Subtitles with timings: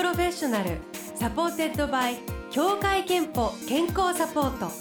[0.00, 0.78] Professional
[1.14, 2.16] supported by
[2.50, 4.72] 協会けんぽ健康サポート。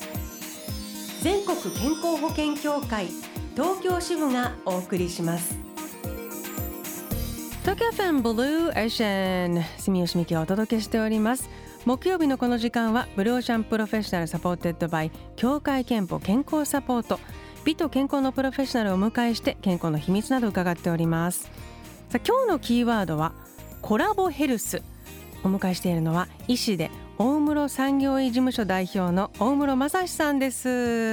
[1.21, 3.07] 全国健康保険協会
[3.54, 5.57] 東京支部がお送りします。
[7.63, 11.49] 東京 FM Blue Ocean 住吉美紀がお届けしております。
[11.83, 17.20] 木曜日のこの時間は Blue Ocean Professional supported by 協会けんぽ健康サポート。
[17.65, 21.51] 美と健康のプロフェッショナルをお迎えして健康の秘密など伺っております。
[22.07, 23.33] さあ今日のキーワードは
[23.81, 24.81] コラボヘルス。
[25.43, 30.70] お迎えしているのは医師で大室産業医事務所代表の大室正史さんです。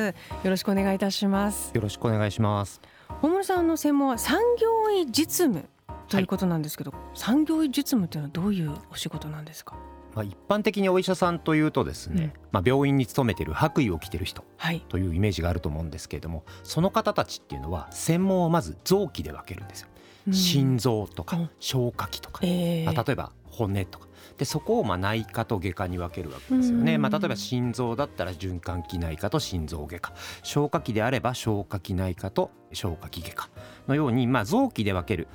[0.07, 1.71] よろしくお願いいたします。
[1.75, 2.81] よろしくお願いします。
[3.23, 5.69] 大室さんの専門は産業医実務
[6.09, 9.77] ということなんですけど、はい、産業医実務というのはどういうお仕事なんですか？
[10.15, 14.45] まあ、一般的にお医者さんというとですね、うん、まあ、病院に勤めている白衣を着てる人
[14.89, 19.89] というイメージがあると思うんですけれども、はい、その方たちっていうのは専門をまず臓器で分けるんですよ。
[20.29, 24.06] うん、心臓とか消化器とか、えー、まあ、例えば骨とか
[24.39, 30.13] でそこをまあ内科と外科に分けるわけですよね、まあ、例えば心臓だったら循環器内科と心臓外科。
[30.43, 33.49] 消化器であれば消化器内科と消化器外科
[33.89, 35.29] のようにまあ臓器で分ける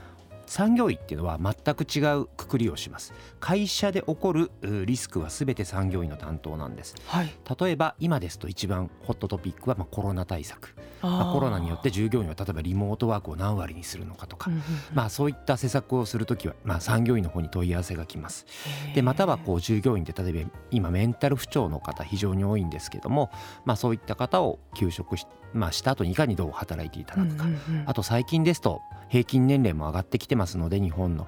[0.52, 3.14] 産業医っていうのは全く違うくくりをします。
[3.40, 4.52] 会社で起こる
[4.86, 10.76] リスクは全て産業医の担当なんです、はい、例えば今ですと一番ホットトピックはまあコロナ対策。
[11.02, 14.52] まあ、コロナによって従業員は例えばリモートワークを何割にするのかとか、
[14.94, 18.46] まあ、そういった施策をするときは、まあ、産業医の方に問い合わせが来ます。
[18.94, 23.32] でまたはこう従業員で例えば今メンタル不調の方非常に多いんですけども、
[23.66, 27.46] まあ、そういった方を休職し,、まあ、した後にいかにどう働いていただくか、
[27.86, 31.28] あと最近ですと平均年齢も上がってきてますので日本の、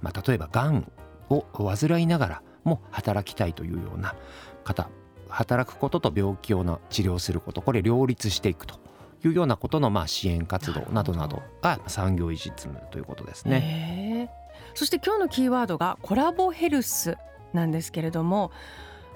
[0.00, 0.90] まあ、例えばがん
[1.28, 4.14] を患いながらも働きたいというような
[4.64, 4.88] 方
[5.28, 8.78] 働くことと病気をの治療することこれ両立していくと
[9.24, 14.30] いうようなことのまあ支援活動などなどが産業医実務ということですね。
[14.74, 17.16] そして今日のキーワードがコラボヘルス
[17.52, 18.50] なんですけれども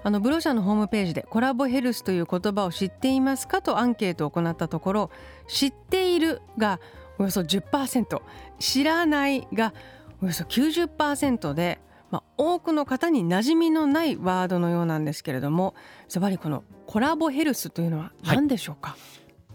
[0.03, 5.10] あのブロシャのホームページでコラボヘルスという言葉を知っていますかとアンケートを行ったところ
[5.48, 6.81] 知っているが
[7.19, 8.20] およそ10%
[8.59, 9.75] 知らないが
[10.22, 15.75] およそ90%で、まあ、多くの方に馴染みのないワードのようなんですけれども
[16.09, 18.98] ずばりこのコラボヘルスというのは何でしょうか、はい。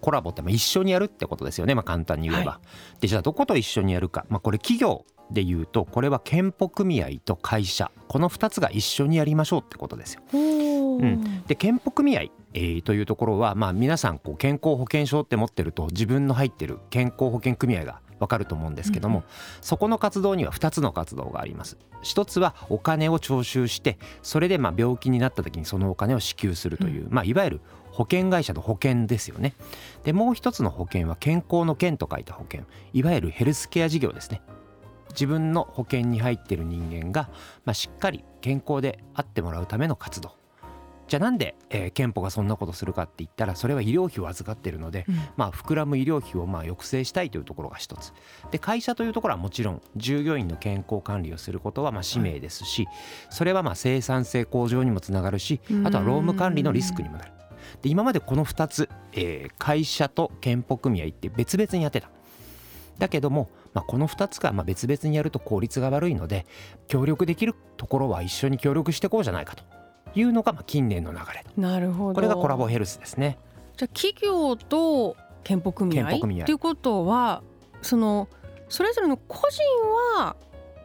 [0.01, 2.51] コラボってまあ一緒にやるってことですよね、まあ、簡単に言えば。
[2.51, 2.59] は
[2.97, 7.91] い、でじゃあどこと一緒にやるか、まあ、これ企業で言うとこれは健保組合と会社。
[8.07, 10.21] この2つが一緒にやりましょうってことですよ。
[10.33, 19.25] うん、で健保組合、えー、というところは、まあ、皆さんこう健康保険証って持ってると自分の入ってる健康保険組合がわかると思うんですけども、うん、
[19.61, 21.77] そこの活動には2つの活動があります。
[22.03, 27.61] 一つはお金を徴収してそれでまあ病気になった時にそのお金を支給するという、うん、まあ、いわゆる
[27.91, 29.53] 保険会社の保険ですよね。
[30.03, 32.61] でもう一つの保険は健康の健と書いた保険。
[32.93, 34.41] いわゆるヘルスケア事業ですね
[35.13, 37.29] 自分の保険に入ってる人間が、
[37.66, 40.35] まあ、しっかり健康であってもらうための活動。
[41.07, 48.13] じゃあなんで、えー、憲法がそんなことするかって言ったらそれは医療費を預かってるので、うん、まあ、膨らむ医療費をまあ抑制したいというところが一つ。
[48.52, 52.88] で会社というところはもちろん従業員の健康管理をすることはまあ使命ですし、
[53.29, 57.31] それはまあ生産性向上にもつながるしあとは労務管理のリスクにもなる。
[57.81, 62.09] で今までこの2つ、えー、会社と健保組合って別々にやってた。
[62.97, 66.45] だけども、まあ、この2つがまあ別々にやると効率が悪いので
[66.88, 69.63] 協力できるところは一緒に協力していこうじゃないかと
[70.16, 72.16] いうのがまあ近年の流れなるほど。
[72.16, 73.38] これがコラボヘルスですね。
[73.78, 77.41] じゃあ企業と健保組合っていうことは
[77.81, 78.28] その
[78.69, 79.63] それぞれの個人
[80.17, 80.35] は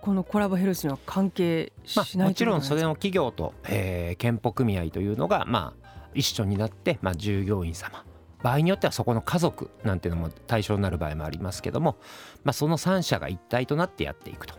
[0.00, 8.04] このコラボヘルスには関係しない、まあ、もちろんそれの企業と、えー、健保組合というのがまあ一緒になって、まあ、従業員様
[8.42, 11.96] 場合によってはそこの家族なんていうのも対象になる場合もありますけども、
[12.44, 14.54] まあ、その3者が一体となってやっていくと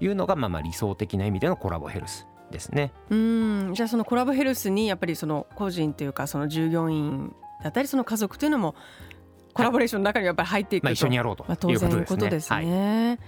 [0.00, 2.92] いうのがまあまあ理想的な意味でのコラボヘルスですね。
[3.10, 3.74] うん。
[3.74, 8.74] じゃあそのコラボヘルスにやっぱりその個人というかその従業員だったりその家族というのも
[9.58, 13.18] コラボレーションの中にやっぱり入っていくと、まあ、一緒にやろうということですね、はい、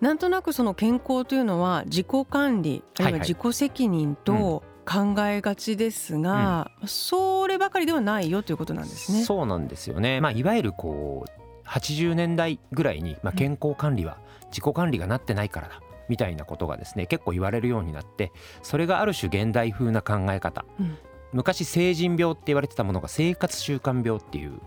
[0.00, 9.22] なんとなくその健康というのは自己管理あるいは自己責任と考えがちですが、うん、そればかりではないよということなんですね。
[9.22, 14.18] そうなんですよね、まあ、いわゆるこう80年代ぐらいに、まあ、健康管理は
[14.50, 18.32] 自己管理がなってないからだ、みたいなことがですね結構言われるようになって
[18.62, 20.98] それがある種現代風な考え方、うん、
[21.32, 24.58] 昔成人病って言われてたものが生活習慣病っていう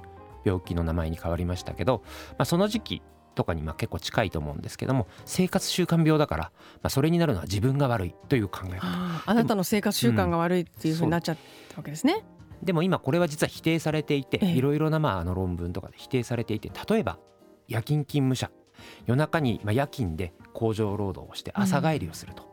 [0.46, 3.02] 病気の名前に変わりましたけど、まあ、その時期
[3.33, 6.51] とかにまあ結構近いと思うんですけども生活習慣病だから、ま
[6.83, 8.88] あ、それになるのは自分が悪いという考え方。
[9.25, 11.38] あなたの生活習慣が悪いっていうふうになっちゃっ
[11.69, 12.24] たわけですね。
[12.62, 17.19] でも今これは実は否定されていていろいろなまああの論文とかで否定されていて例えば
[17.68, 18.51] 夜勤勤務者。
[19.06, 22.53] 夜中にまあ夜勤で工場労働をして朝帰りをすると、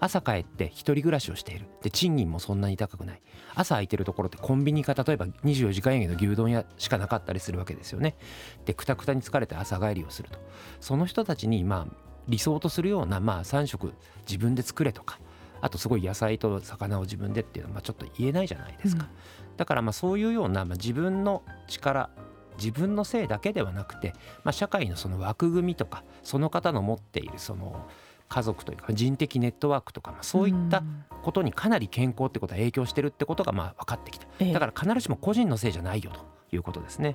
[0.00, 1.66] 朝帰って一人暮らしをしている。
[1.82, 3.22] で賃金もそんなに高くない。
[3.54, 8.16] 朝空いてるところってコンビニか例えば24時間営業の牛丼屋しかなかったりするわけですよね。
[8.64, 10.38] でくたくたに疲れて朝帰りをすると。
[10.80, 11.94] その人たちにまあ
[12.28, 13.92] 理想とするようなまあ3食
[14.26, 15.18] 自分で作れとか
[15.60, 19.08] あとすごい野菜と魚を自分でっていうのはまあちょっと言えないじゃないですか、
[19.50, 22.10] うん、だからまあそういうようなまあ自分の力
[22.58, 24.12] 自分のせいだけではなくて、
[24.44, 27.88] まあ、社会のその枠組みとかその方の持っているその
[28.30, 30.84] 家族というか人的ネットワークとか、まあ、そういった
[31.22, 36.24] ことにかなり健康ってことは影響してるってことがまあ分かってきた、だから必ずしも個人のせいじゃないよと
[36.54, 37.14] いうことですね。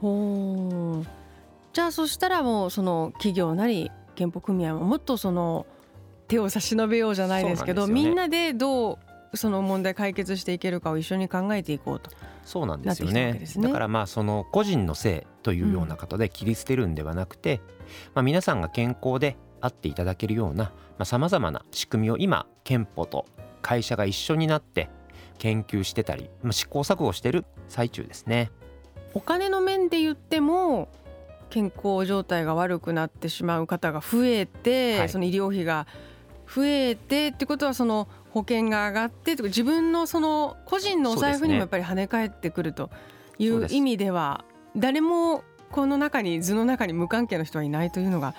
[1.74, 5.66] じゃあそしたらもうその企業なり健保組合ももっとその
[6.28, 9.00] 手を差し伸べようじゃないですけど、ね、みんなでど
[9.34, 12.12] うその問題解決していけるかを一緒に考えていこうと。
[12.44, 17.62] そうなんですよね、ね、だからまあその個人のせいというようなことで切り捨てるんではなくて、うん、
[18.16, 20.72] まあ、皆さんが健康であっていただけるような
[21.04, 23.26] さまざ、まな仕組みを今憲法と
[23.62, 24.90] 会社が一緒になって
[25.38, 28.52] 研究してたり、まあ、試行錯誤してる最中ですね。
[29.14, 30.90] お金の面で言っても
[31.50, 35.88] 健康状態が悪くなってしまう方が増えて、はい、その医療費が
[36.54, 42.90] 増えてってことはその保険が上がってとか自分のその個人のお財布にもやっぱり跳ね返ってくると
[43.40, 44.44] いう意味では
[44.76, 48.36] 誰もこの中に図の中に無関係の人はいないというのが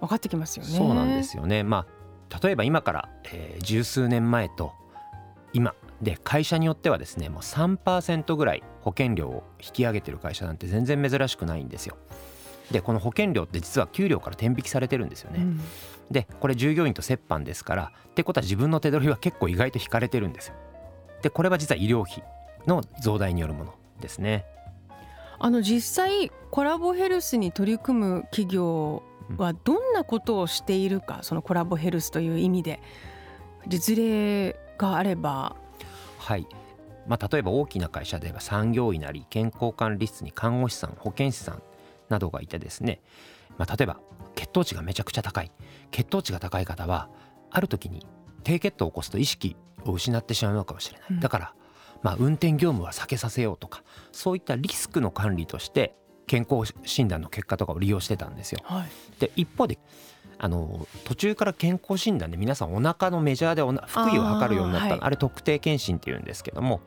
[0.00, 0.70] 分かってきますよね。
[0.70, 1.62] そうなんですよね。
[1.62, 4.72] まあ例えば今から、えー、十数年前と
[5.52, 11.96] 今で会社によってはですねもう3%ぐらい保険料を引き上げてる会社なんて全然珍しくないんですよ。
[12.70, 15.40] でこの保険料って実は給料から天引きされてるんですよね。
[15.40, 15.60] うん、
[16.10, 20.54] でこれ従業員と折半ですからってことは自分の手取りは結構意外と引かれてるんですよ。
[21.22, 22.22] でこれは実は医療費
[22.66, 24.46] の増大によるものですね。
[25.38, 29.02] あの実際コラボヘルスに取り組む企業
[29.36, 32.80] はどんなことをしているかそのコラボヘルスという意味で。
[33.66, 35.56] 実例があれば。
[36.18, 36.46] はい。
[37.06, 41.62] まあ、例えば大きな会社では産業医なり健康管理室に看護師さん保健師さん
[42.08, 43.00] などがいてですね、
[43.58, 44.00] まあ、例えば
[44.34, 45.50] 血糖値がめちゃくちゃ高い。
[45.90, 47.08] 血糖値が高い方は
[47.50, 48.06] ある時に
[48.44, 51.54] 低血糖を起こすと意識を失ってしまうのかもしれない、だから
[52.02, 53.82] まあ運転業務は避けさせようとか
[54.12, 55.94] そういったリスクの管理として
[56.30, 58.60] 健康診断の結果とかを利用してたんですよ。
[58.62, 58.88] はい、
[59.18, 59.80] で一方で
[60.38, 66.82] あの途中から健康診断で皆さんお腹のメジャーで腹囲を測るようになったあはい、あれ特定健診っていうんですけども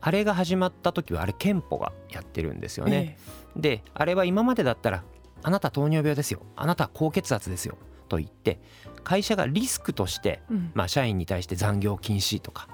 [0.00, 3.18] あれが始まった時はあれ憲法がやってるんですよね。
[3.56, 5.02] えー、であれは今までだったら
[5.42, 6.42] あなた糖尿病ですよ。
[6.54, 7.76] あなた高血圧ですよ。
[8.08, 8.60] と言って
[9.02, 12.68] 会社がリスクとして、うん、まあ、社員に対して残業禁止とか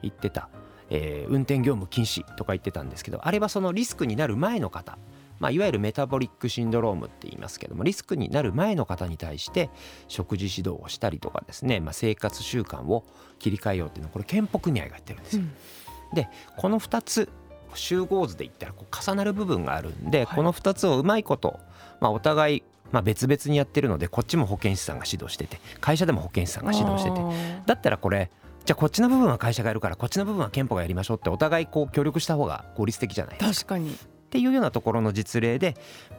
[0.00, 0.48] 言ってた、
[0.90, 4.96] えー、運転業務禁止とか言ってたんですけどあれはそのリスクになる前の方
[5.38, 9.70] まあ、いわゆるメタボリックシンドロームって言いますけどもリスクになる前の方に対して
[10.08, 13.04] 食事指導をしたりとかですね、まあ、生活習慣を
[13.38, 15.42] 切り替えようっていうのはこれ健保組合がやってるんですよ。
[15.42, 17.28] うん、でこの2つ
[17.74, 21.60] 集合図で言ったらこう重なる部分があるんで、はい、この2つをうまいこと、
[22.00, 22.62] まあ、お互い
[22.92, 27.20] まあ、別々にやってるのでこっちも保健師さんが指導してて会社でも保健師さんが指導してて
[27.66, 28.30] だったらこれ
[28.64, 33.74] じゃあこっちの部分は会社がやるからこっちの部分は憲法がやりましょうってお互いこう協力した方が効率的じゃないですか。
[33.74, 33.96] 確かに
[34.26, 35.76] っていうようなところの実例で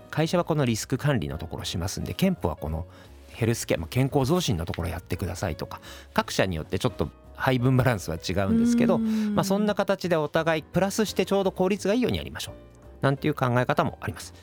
[0.10, 2.88] 会社はこのリスク管理のところをしますんで憲法はこの
[3.30, 5.82] ヘルスケア、まあ、健康増進のところやってくださいとか
[6.14, 12.56] 各社によってちょっと配分バランスは違うんですけどまあ、そんな形でお互いプラスしてちょうど効率がいいようにやりましょう。
[13.02, 14.34] なんていう考え方もあります。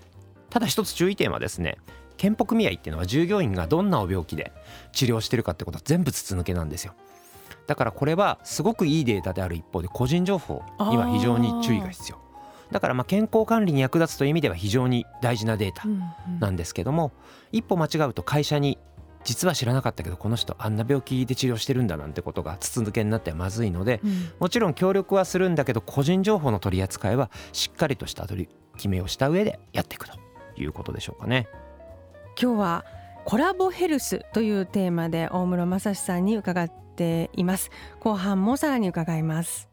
[0.48, 1.78] ただ一つ注意点はですね
[2.16, 4.52] 健保組合っていうのは従業員がどんなお病気で
[4.92, 6.94] 治療してるかってことは全部筒抜けなんですよ。
[7.66, 12.23] だからこれはすごくいいデータである一方で個人情報には非常に注意が必要
[12.74, 15.84] だからまあ健康管理に役立つという意味では非常に大事なデータ
[16.40, 17.12] なんですけども、
[17.52, 18.78] 一歩間違うと会社に
[19.22, 24.00] 実は知らなかったけどこの人あんな病気で治療してるんだなんてことが筒抜けになってはまずいので、
[24.40, 30.18] もちろん協力はするんだけど個人情報の取り扱いはしっかりとした取り決めをした上でやっていくと
[30.56, 31.46] いうことでしょうかね。
[32.36, 32.84] 今日は
[33.24, 37.70] コラボヘルスというテーマで大室正史さんに伺っています。
[38.00, 39.68] 後半もさらに伺います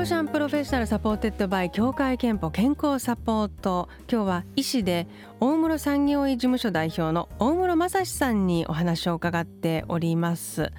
[0.00, 3.90] Ocean Professional supported by 協会けんぽ健康サポート。
[4.10, 5.06] 今日は医師で
[5.40, 10.72] 大室産業医事務所代表の大室正心さんにお話を伺っております。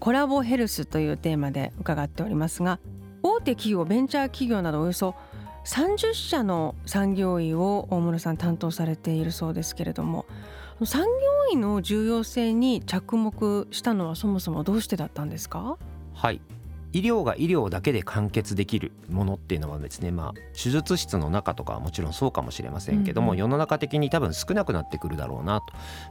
[0.00, 2.80] コラボヘルスというテーマで伺っておりますが
[3.22, 5.14] 大手企業ベンチャー企業などおよそ
[5.66, 10.24] 30社の産業医を大室さん担当されているそうですけれども
[10.86, 11.08] 産業
[11.52, 15.76] 医の重要性に着目したのはそもそもどうしてだったんですか？
[16.14, 16.40] はい。
[16.94, 25.66] 医療が医療だけで完結できるものっていうのはですね、まあ、手術室の中とかはもちろんそうかもしれませんけども、うんうん、世の中的に多分少なくなってくるだろうなと、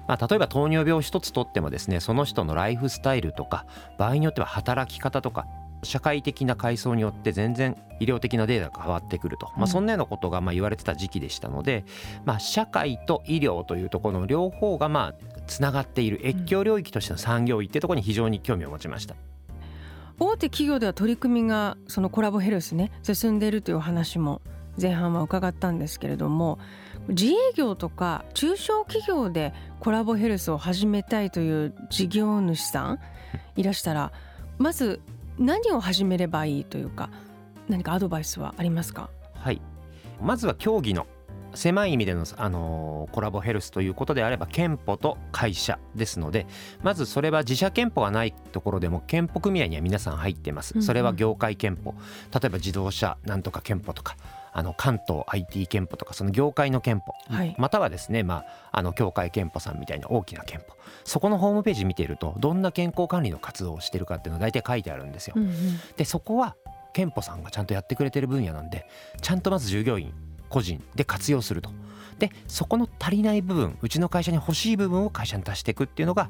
[0.07, 3.65] まあ、例えば糖尿病一つとってもですねその人のライフスタイルとか
[3.97, 5.47] 場合によっては働き方とか
[5.83, 11.85] 社会的な階層によって全然医療的なデータが変わってくると、まあ、そんなようなことがまあ言われてた時期でしたので、
[12.25, 16.25] まあ、社会と医療というところの両方がまあつながっている。
[16.25, 19.15] 越境領域としての産業医っていうところに非常に興味を持ちました。
[20.20, 24.41] 大手企業では取り組みがそのコラボヘルスね進んでいるというお話も
[24.82, 26.60] 前半は伺ったんですけれども
[27.10, 33.00] 自営業とか中小企業でコラボヘルスを始めたいという事業主さん
[33.55, 34.12] いらしたら
[34.58, 35.01] まず
[35.38, 37.10] 何を始めればいいというか
[37.67, 39.10] 何かアドバイスはありますか？
[39.36, 39.62] はい。
[40.22, 41.08] まずは競技の
[41.55, 46.48] 狭い意味での、あのー、コラボヘルスということであれば憲法と会社ですので
[46.81, 51.93] まずそれは自社憲法がないところでも憲法組合には皆さん入ってます、それは業界憲法。
[52.33, 54.15] 例えば自動車なんとか憲法とか
[54.53, 60.75] あの関東 IT 憲法とかその業界の憲法、はい、またはですね、まあ、あの協会憲法さんみたいな大きな憲法。
[61.03, 65.33] そこのホームページ見ているとどんな健康管理の活動をしてるかっていうのが大体書いてあるんですよ。
[65.36, 65.53] うんうん、
[65.98, 66.55] でそこは
[66.93, 68.86] 憲法さんがちゃんとやってくれてる分野なんで
[69.22, 70.13] ちゃんとまず従業員
[70.53, 71.72] 個人で活用すると。
[72.19, 76.29] でそこの足りない部分うちの会社に欲しい部分を会社に足していくっていうのが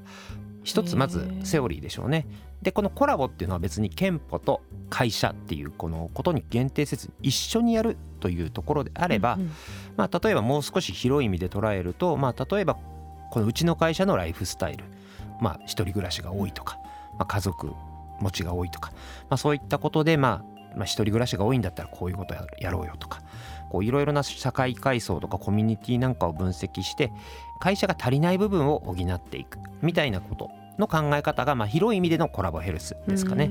[0.64, 2.26] 一つまずセオリーでしょうね。
[2.62, 9.52] でこのコラボっていうのは別に憲法と会社っていうこのことに限定せず一緒にやるというところであれば、うんうん、
[9.98, 12.78] まあ、例えばもう少し広い意味で捉えると、まあ、例えば
[13.32, 14.86] このうちの会社のライフスタイル、
[15.42, 16.80] まあ、一人暮らしが多いとか、
[17.20, 17.74] まあ、家族
[18.22, 18.92] 持ちが多いとか、
[19.30, 23.22] まあ、そういったことで、まあ、まあ一人暮らしが多いんだったらこういうことやろうよとか
[23.82, 27.12] いろいろな社会階層とかコミュニティなんかを分析して
[27.60, 33.50] 会社が足りない部分を補っていくみたいなことの考え方がまあ広い意味でのコラボヘルスですかね。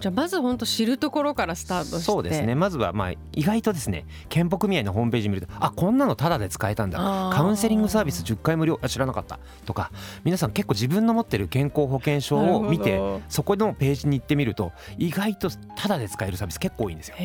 [0.00, 1.98] じゃあまず本当知るところからスタートして。
[2.00, 2.54] そうですね。
[2.54, 9.92] まずはまあ意外とですね健保組合のホームページ見るとあこんなのタダで使えたんだカウンセリングサービス10回無料あ知らなかったとか
[10.24, 17.16] 皆さん結構自分の持ってる健康保険証を見てそこのページに行ってみると意外とタダで使えるサービス結構多いんですよ。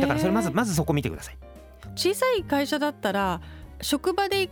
[0.00, 1.38] だからそれまずまずそこ見てください。
[1.96, 3.40] 小さい会社だったら
[3.82, 4.50] 職場で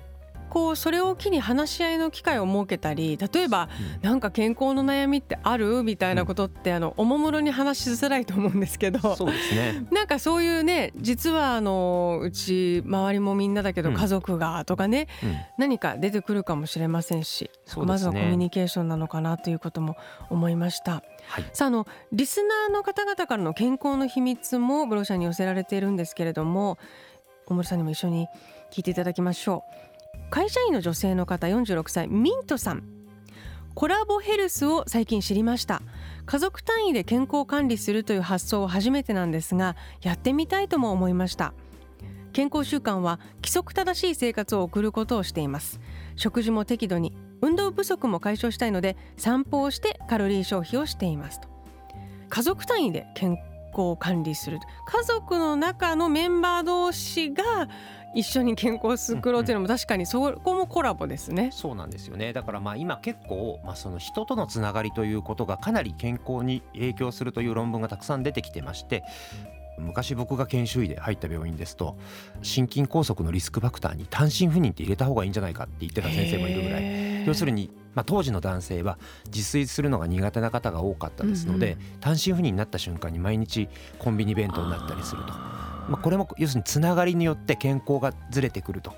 [0.49, 3.69] こうそれを機に話し合いの機会を設けたり例えば、
[4.03, 9.87] うん、なんか健康の悩みってあるみたいなことって、うん、あのおもむろに話しづらいと思うんですけどそうですね。
[9.93, 19.97] なんかそういうね実はあのうち周りもみんなだけど家族がとかね、うん、何か出てくるかもしれませんし、ね、まずはコミュニケーションなのかなということも
[20.31, 21.03] 思いました。
[21.29, 26.79] はい、さああのリスナーの方々からの健康の秘密もブロシャに寄せられているんですけれども
[27.47, 28.29] 大森さんにも一緒に
[28.71, 29.88] 聞いていただきましょう。
[30.31, 32.83] 会社員の女性の方46歳ミントさん。
[33.75, 35.81] コラボヘルスを最近知りました。
[36.27, 41.55] 家族単位で健康管理するという発想は初めてなんですがやってみたいとも思いました。
[42.35, 45.81] 健康習慣は規則正しい生活を送ることをしています。
[46.17, 51.49] 食事も適度に運動不足も解消したいので散歩をしてカロリー消費をしていますと。
[52.29, 53.39] 家族単位で健
[53.73, 54.59] 康管理する。
[54.87, 57.69] 家族の中のメンバー同士が
[58.15, 61.51] 一緒に健康を作ろうというのも確かにそこもコラボですね。
[61.53, 69.05] そうなんですよねだからまあ今結構、まあ、その人とのつながりということがかなり健康に影響するという論文がたくさん出てきてまして
[69.79, 71.97] 昔僕が研修医で入った病院ですと
[72.43, 85.78] 心筋梗塞のリスクファクターに単身赴任って入れた方がいいんじゃないかって言ってた先生もいるぐらい要するに、まあ、当時の男性は自炊するのが苦手な方が多かったですので、うんうん、単身赴任になった瞬間に毎日コンビニ弁当になったりすると。
[85.89, 88.95] まあ、これも要するにつながりによって健康がずれてくると。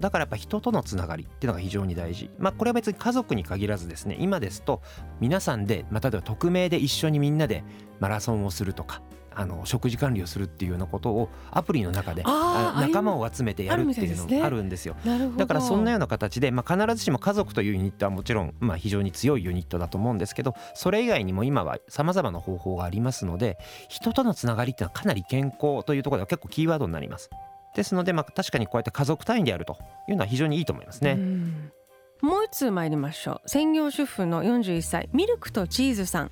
[0.00, 2.30] だからやっぱ人とのつながりっていうのが非常に大事。
[2.38, 4.82] まあこれは別に家族に限らずですね今ですと
[5.20, 7.64] 皆さんで、まあ、例えば匿名で一緒にみんなで
[7.98, 9.00] マラソンをするとか
[9.38, 14.96] あの食事管理をするっていうようなことをアプリの中で仲間を集めてやるっていうのがあるんですよ。
[15.36, 27.28] だからそんなような形で、まあ、必ずしも家族というユニットはもちろん、まあ、非常に強いユニットだと思うんですけどそれ以外にも今はさまざまな方法がありますので人とのつながりっていうのはかなり健康というところでは結構キーワードになります。
[27.74, 29.76] ですので、まあ、確かにこうやって家族単位でやると
[30.08, 31.18] いうのは非常にいいと思いますね。
[32.22, 36.30] もう一通参りましょう専業主婦の41歳ミルクとチーズさん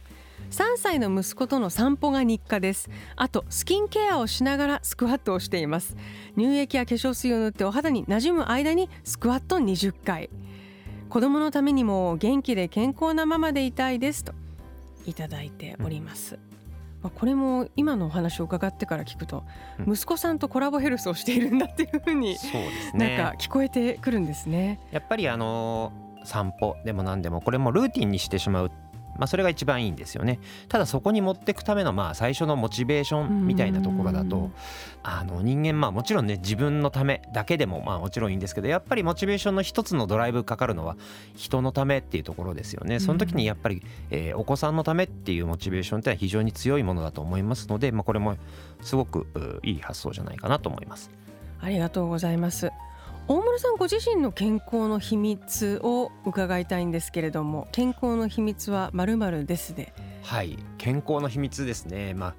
[0.50, 2.90] 3歳の息子との散歩が日課です。
[3.16, 5.96] あとスキンケアをしながらスクワットをしています。
[6.36, 10.30] 乳液や化粧水を塗ってお肌に馴染む間にスクワット20回。
[11.14, 14.32] 子供のためにも元気で健康なままでいたいですと
[15.06, 16.40] いただいております、
[17.02, 19.44] まあ、これも今のお話を伺ってから聞くと、
[19.86, 22.36] 息子さんとコラボヘルスをしているんだっていうふうに、
[22.94, 24.80] なんか聞こえてくるんですね。
[24.90, 25.92] やっぱりあの
[26.24, 28.70] 散歩でも何でもこれもルーティンにしてしまうっ
[29.18, 30.40] まあ、それが一番いいんですよね。
[30.68, 34.50] ただそこに持っていくためのまあ最初のモチベーションみたいなところだと
[35.02, 40.97] あの人間まあもちろんね自分のためだけでもまあもちろんいいんですけどやっぱりモチベーションの一つのドライブかかるのは
[41.37, 43.00] 人のためっていうところですよね。
[43.00, 48.37] その時にやっぱり、えー、お子さんのためっていうモチベーションってのは非常に強いものだと思いますので、まあ、これも
[48.83, 49.26] すごく
[49.62, 51.11] いい発想じゃないかなと思います。
[51.61, 52.71] ありがとうございます
[53.26, 60.59] 大村さんご自身の健康の秘密を伺いたいんですけれども健康の秘密はまるまるですではい。
[60.78, 62.14] 健康の秘密ですね。
[62.14, 62.35] まあ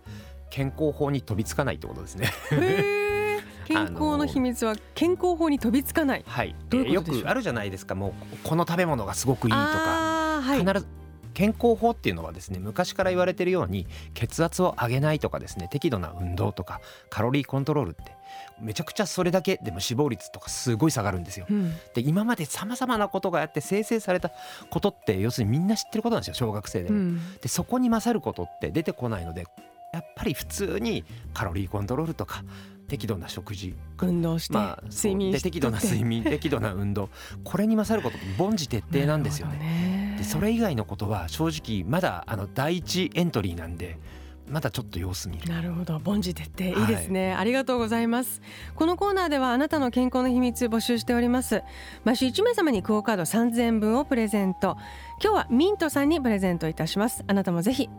[0.49, 2.31] 健康法に飛びつかないってことですね。
[3.65, 7.95] 健康の秘密は健康法に飛びつかない、はい、ううよくあるじゃないですか。
[7.95, 10.87] もうこの食べ物がすごくいいとか、はい、必ず
[11.33, 18.14] 健康法っていうのはですね昔から言われてるように血圧を上げないとかですね適度な運動とかカロリーコントロールって
[18.59, 21.45] めちゃくちゃそれだけでも死亡率とかすごい下がるんですよ。
[21.49, 24.31] うん、で今までさまざまなことがやって生成された
[24.69, 26.97] ことって要するにみんな知ってることなんですよ小学生でも。
[26.97, 29.45] うん、でそこに勝ることって出てこないので
[29.93, 32.43] やっぱり普通にカロリーコントロールとか
[32.87, 37.09] 適度な食事運動して、まあ、睡眠適度な睡眠 適度な運動
[37.43, 39.57] これに勝ることって凡事徹底なんですよね。
[39.57, 43.97] ねでそれ以外のことは正直まだあの第一エントリーなんで。
[44.47, 45.49] まだちょっと様子見る。
[45.49, 45.99] なるほど。
[46.03, 46.79] 凡事徹底。
[46.79, 48.41] いいですね、はい、ありがとうございます。
[48.75, 51.63] このコーナーではあなたの健康の秘密募集しております。
[52.03, 54.77] 毎週1名様にクオカード3000円分をプレゼント。
[55.23, 57.23] 今日はミントさんにプレゼントいたします。
[57.27, 57.89] あなたもぜひ、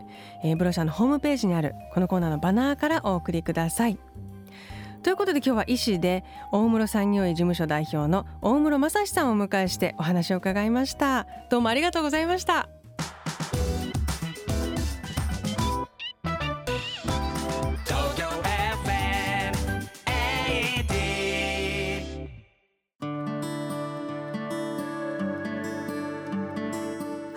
[0.43, 3.99] えー、ブロシャーのホームページにあるこのコーナーのバナーからお送りください。
[5.03, 11.27] ということで今日は医師で大室産業医事務所代表の大室正史さんをお迎えしてお話を伺いました。
[11.49, 12.69] どうもありがとうございました